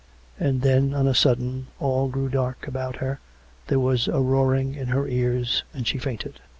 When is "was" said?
3.79-4.07